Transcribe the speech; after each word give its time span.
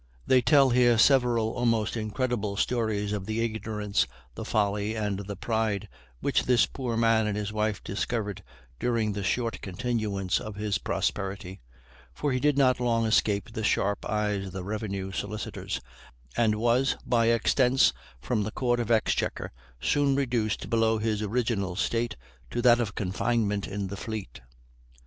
They 0.25 0.41
tell 0.41 0.71
here 0.71 0.97
several 0.97 1.51
almost 1.51 1.95
incredible 1.95 2.57
stories 2.57 3.13
of 3.13 3.27
the 3.27 3.39
ignorance, 3.41 4.07
the 4.33 4.43
folly, 4.43 4.95
and 4.95 5.19
the 5.27 5.35
pride, 5.35 5.87
which 6.21 6.45
this 6.45 6.65
poor 6.65 6.97
man 6.97 7.27
and 7.27 7.37
his 7.37 7.53
wife 7.53 7.83
discovered 7.83 8.41
during 8.79 9.13
the 9.13 9.21
short 9.23 9.61
continuance 9.61 10.39
of 10.41 10.55
his 10.55 10.79
prosperity; 10.79 11.61
for 12.15 12.31
he 12.31 12.39
did 12.39 12.57
not 12.57 12.79
long 12.79 13.05
escape 13.05 13.51
the 13.53 13.63
sharp 13.63 14.03
eyes 14.09 14.47
of 14.47 14.53
the 14.53 14.63
revenue 14.63 15.11
solicitors, 15.11 15.79
and 16.35 16.55
was, 16.55 16.97
by 17.05 17.27
extents 17.27 17.93
from 18.19 18.41
the 18.41 18.49
court 18.49 18.79
of 18.79 18.89
Exchequer, 18.89 19.51
soon 19.79 20.15
reduced 20.15 20.67
below 20.67 20.97
his 20.97 21.21
original 21.21 21.75
state 21.75 22.15
to 22.49 22.59
that 22.63 22.79
of 22.79 22.95
confinement 22.95 23.67
in 23.67 23.85
the 23.85 23.97
Fleet. 23.97 24.41